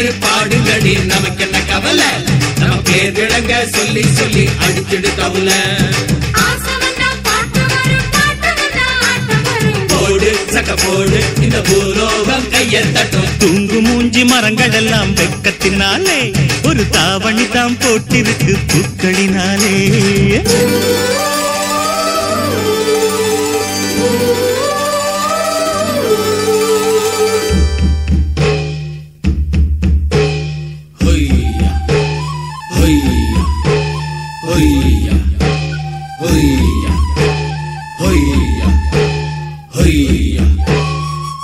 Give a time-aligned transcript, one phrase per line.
[0.00, 1.04] பாட்டு பாடுங்கடி.
[1.04, 2.06] நமக்கு என்ன கவலை?
[2.58, 5.52] நம்ம பேரிழங்க சொல்லி சொல்லி அடிச்சிடு கவலை.
[9.88, 11.24] போடு சக்க போடு.
[11.40, 13.26] இந்த பூலோகம் கையை தட்டும்.
[13.38, 19.76] தூங்கு மூஞ்சி மரங்கள் எல்லாம் வெக்கத்தினாலே ஒரு தாவணி தாம் போட்டிருக்கு பூக்களினாலே.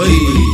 [0.00, 0.49] Oi.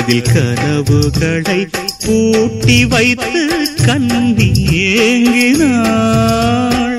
[0.00, 1.58] அதில் கனவுகளை
[2.04, 3.42] பூட்டி வைத்து
[3.84, 4.48] கண்ணி
[5.02, 6.89] ஏங்கினான்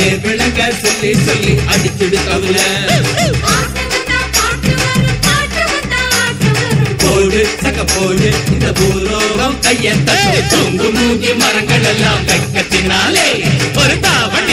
[0.00, 2.58] தேர் விளங்க சொல்லி சொல்லி அடிச்சுடு கவுல.
[7.02, 10.08] போடு சக போடு இந்த பூலோகம் கையத்த
[10.96, 13.28] மூங்கி மரங்கள் எல்லாம் வெக்கத்தினாலே
[13.76, 14.49] ஒரு தாவணி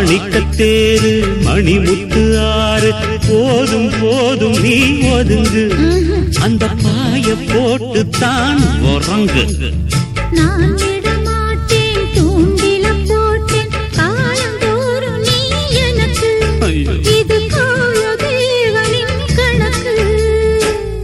[0.00, 1.12] மாணிக்கத்தேரு
[1.44, 2.20] மணிமுத்து
[2.58, 2.90] ஆறு
[3.24, 4.74] போதும் போதும் நீ
[5.10, 5.64] ஒதுங்கு.
[6.44, 8.62] அந்த பாய போட்டு தான்
[8.92, 9.44] உறங்கு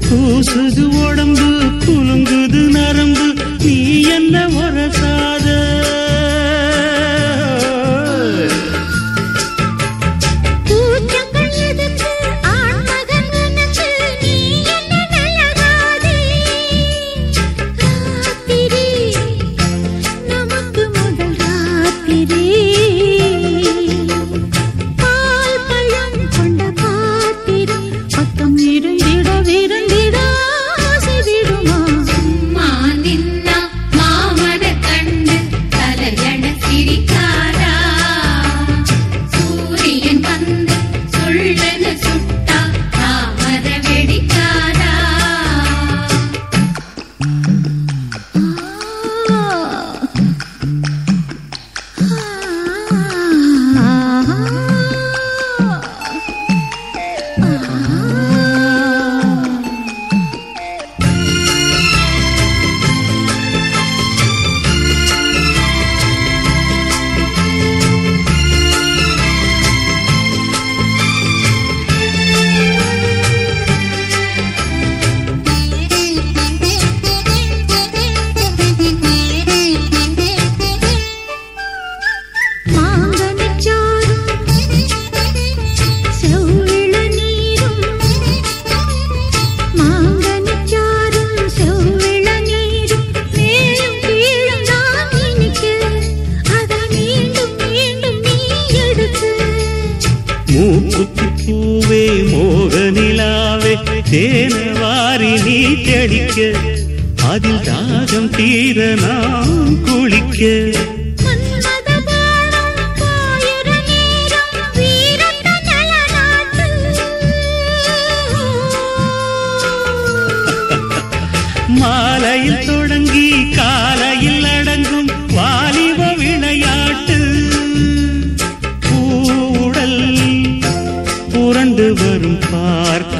[0.04, 1.48] பூசுது உடம்பு
[1.84, 3.26] குலுங்குது நரம்பு
[3.64, 3.76] நீ
[4.16, 4.36] என்ன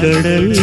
[0.01, 0.57] கடல்.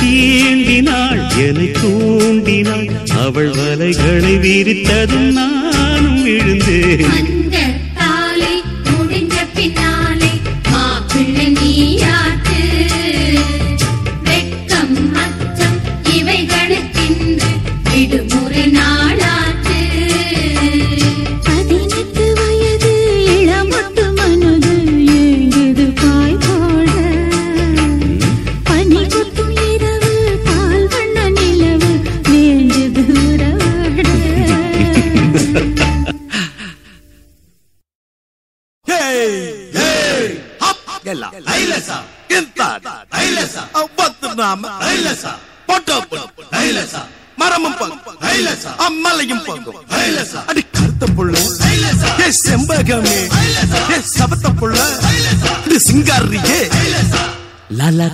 [0.00, 3.08] தீண்டினாள் என தூண்டினாள்.
[3.08, 7.39] அவள் வலைகளை விரித்ததும் நானும் விழுந்தேன்.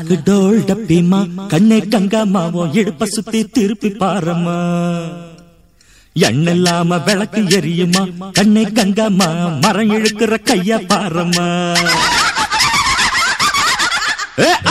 [0.08, 1.18] நாக்கு டோல் டப்பிமா
[1.52, 4.54] கண்ணே கங்கம்மாவும் இடுப்ப சுத்தி திருப்பி பாரம்மா.
[6.16, 8.02] எண்ணெல்லாம விளக்கு எரியுமா
[8.38, 9.28] கண்ணே கங்கம்மா
[9.64, 11.46] மரம் இழுக்கிற கைய பாரம்மா.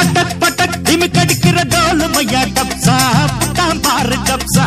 [0.02, 2.98] அட்டக் பட்டக் திமிக்கடிக்கிற டோலு மையா டப்சா
[3.60, 4.66] தான் பாரு டப்சா.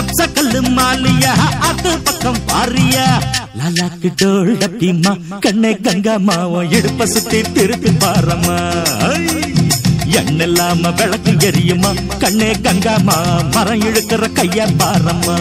[0.00, 1.34] அப்ச கல்லு மாலியா
[1.70, 3.06] அது பக்கம் பாரியா.
[3.60, 4.10] லலாக்கு
[4.64, 5.14] டப்பிமா
[5.46, 8.58] கண்ணே கங்கம்மாவும் இடுப்ப சுத்தி திருப்பி பாரம்மா.
[10.18, 11.90] எண்ணெல்லாம விளக்கு எரியுமா?
[12.18, 13.16] கண்ணே கங்காமா
[13.54, 15.36] மரம் இழுக்கிற கையா பாரம்மா.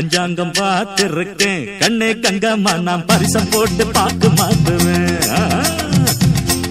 [0.00, 1.78] பஞ்சாங்கம் பார்த்திருக்கேன்.
[1.78, 5.28] கண்ணே கங்கம்மா நான் பரிசம் போட்டு பார்க்க மாட்டுவேன்.
[5.28, 5.64] ஆ,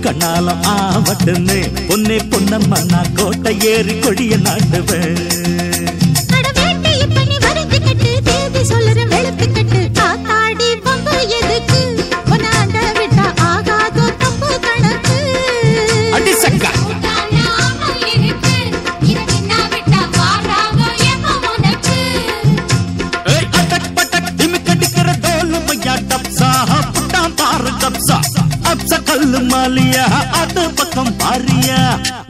[0.02, 5.59] கண்ணாலம் ஆவட்டுன்னு பொன்னே பொன்னம்மா நான் கோட்டை ஏறி கொடிய நாட்டுவேன்.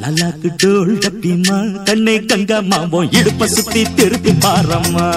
[0.01, 5.07] லல்லாக்கு டோல் டப்பிமா கண்ணே கங்கம்மா உன் இடுப்ப சுத்தி திருப்பி பாரம்மா.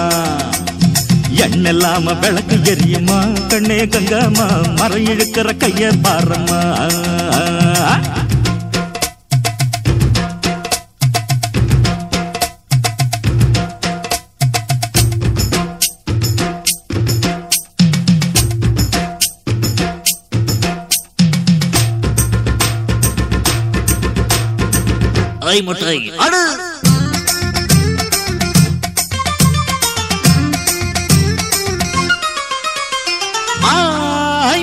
[1.43, 6.59] எண்ணெல்லாம விளக்கு எரியுமா கண்ணே கங்கம்மா மரம் இழுக்கிற கைய பாரம்மா.
[25.53, 26.43] ஐ முட்டை அடு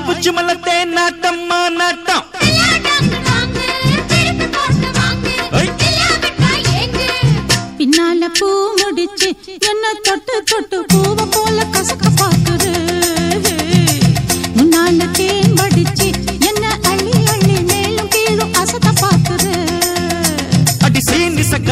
[0.06, 2.26] புச்சு மலத்தே நாட்டம்மா நாட்டம்.
[7.78, 8.48] பின்னால பூ
[8.80, 9.28] முடிச்சு
[9.68, 10.78] என்ன தொட்டு தொட்டு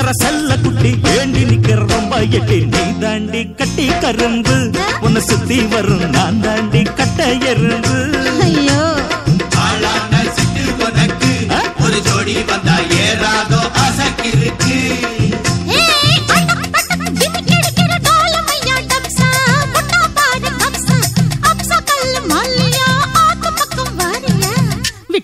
[0.09, 4.57] சீனி செல்ல குட்டி ஏண்டி நிக்கிற ரொம்ப எட்டி நீ தாண்டி கட்டி கரும்பு.
[5.01, 7.97] உன்னை சுத்தி வரும் நான் தாண்டி கட்ட எறும்பு.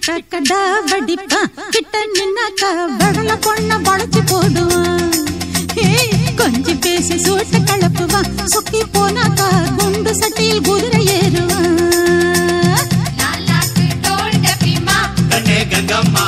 [0.06, 0.58] விட்டாக்கடா
[0.88, 2.68] வடிப்பான், கிட்ட நின்னாக்கா
[3.00, 5.14] வடல பொண்ண வளைச்சு போடுவான்.
[5.84, 11.72] ஏய், கொஞ்சி பேசி சூட்ட கலப்புவான் சொக்கி போனாக்கா குண்டு சட்டியில் குதிரை ஏறுவான்
[15.72, 16.24] கங்கம்மா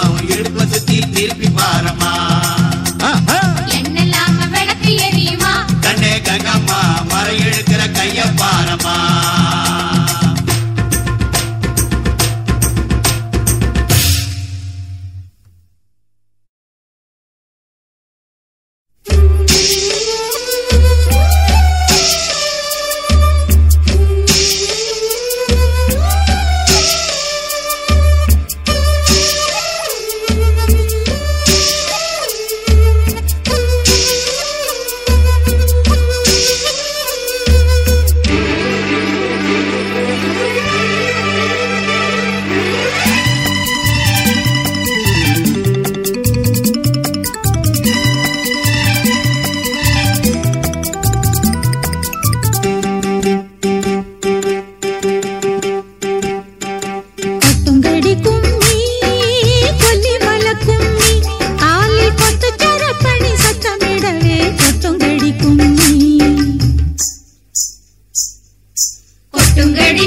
[69.66, 70.06] கொட்டுங்கடி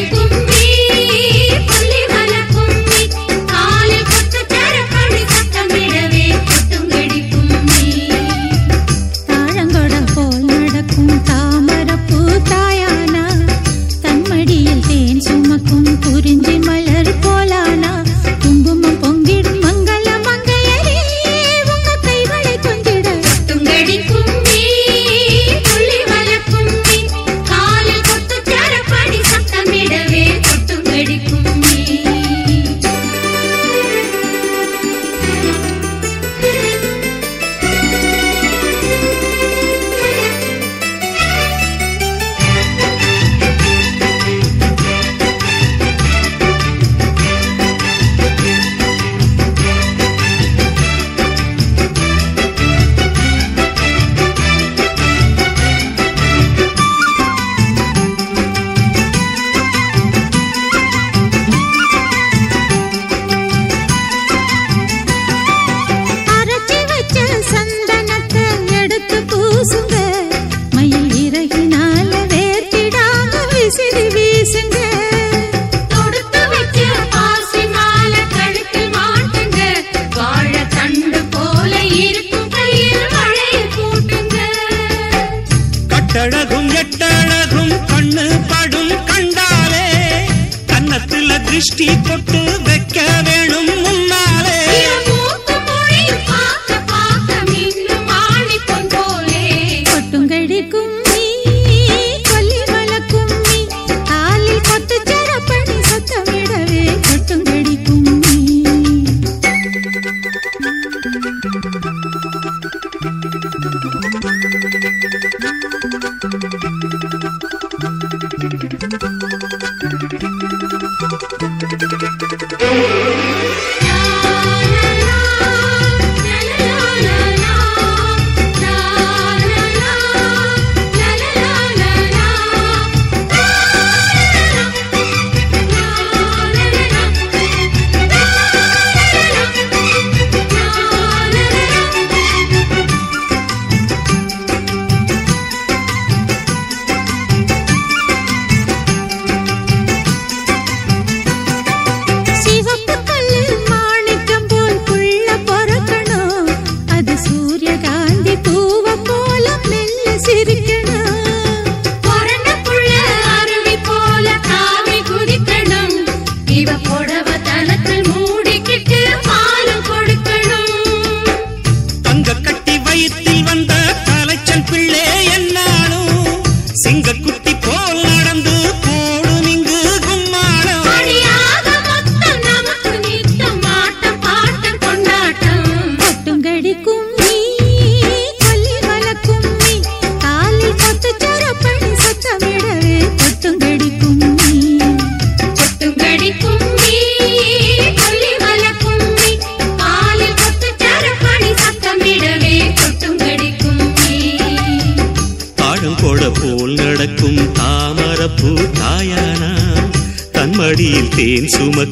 [91.49, 92.39] திருஷ்டி தொட்டு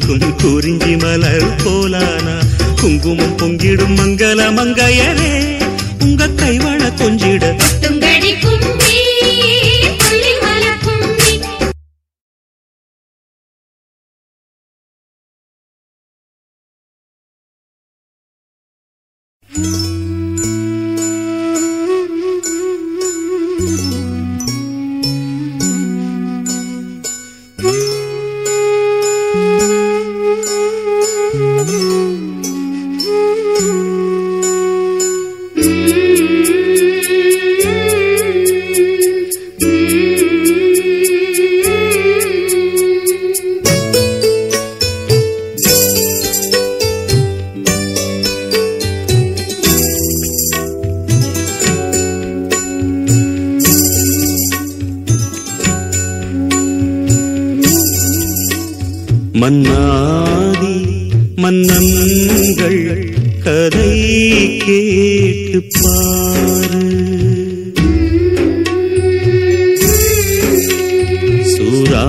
[0.07, 2.35] துளிர் குறிஞ்சி மலர் போலானா?
[2.81, 5.16] குங்குமம் பொங்கிடும் மங்கள மங்கையர்
[61.65, 63.11] நன்கள்
[63.43, 63.91] கதை
[64.65, 66.83] கேட்டு பாரு.
[71.53, 72.05] சூரா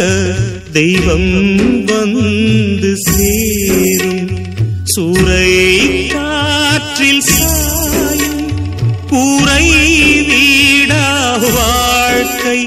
[0.00, 1.30] காட்ட தெய்வம்
[1.88, 4.28] வந்து சேரும்.
[4.92, 5.48] சூறை
[6.12, 8.46] காற்றில் சாயும்
[9.10, 9.66] கூரை
[10.28, 11.04] வீடா
[11.56, 12.60] வாழ்க்கை.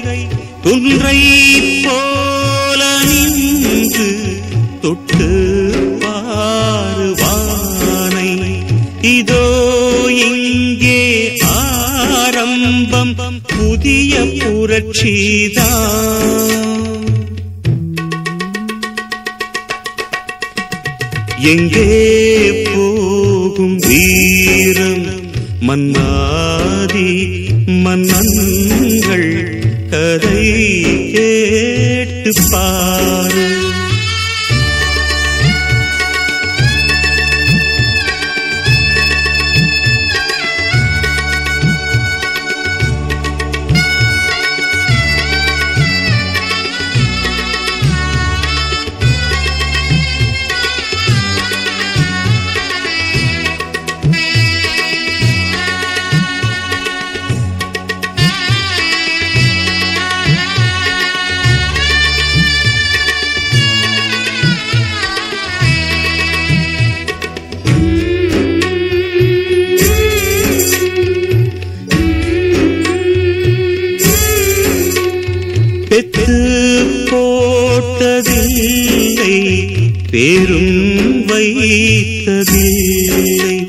[0.64, 1.18] துன்றை
[1.86, 4.08] போல நின்று
[4.84, 5.28] தொட்டு
[6.04, 7.10] பாருவானை
[9.16, 9.44] இதோ
[10.28, 11.02] இங்கே
[11.58, 13.14] ஆரம்பம்
[13.52, 16.13] புதிய புரட்சிதான்
[21.54, 21.88] எங்கே
[22.68, 25.04] போகும் வீரம்?
[25.60, 27.10] மன்னாதி
[27.84, 29.30] மன்னங்கள்
[29.90, 30.42] கதை
[31.14, 33.44] கேட்டு பாரு
[77.98, 79.34] வைத்ததில்லை
[80.10, 83.66] பேரும் வைத்ததில்லை.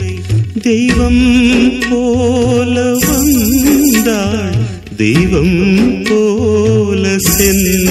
[0.61, 4.55] தெய்வம் போல வந்தாள்
[4.97, 7.84] தெய்வம் போல சென்ற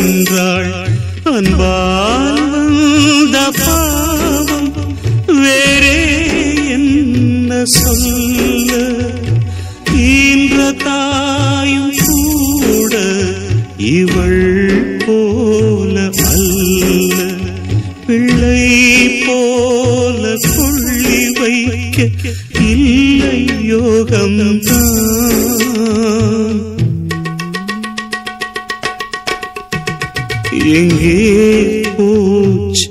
[31.80, 32.90] போச்சு